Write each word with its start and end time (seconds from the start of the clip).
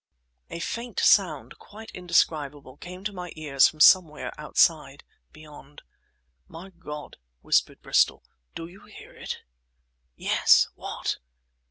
A 0.49 0.57
faint 0.59 0.99
sound, 0.99 1.59
quite 1.59 1.91
indescribable, 1.91 2.75
came 2.77 3.03
to 3.03 3.13
my 3.13 3.31
ears 3.35 3.67
from 3.67 3.79
somewhere 3.79 4.33
outside 4.35 5.03
beyond. 5.31 5.83
"My 6.47 6.71
God!" 6.71 7.17
whispered 7.41 7.83
Bristol. 7.83 8.23
"Did 8.55 8.69
you 8.71 8.85
hear 8.85 9.11
it?" 9.13 9.41
"Yes! 10.15 10.69
What?" 10.73 11.17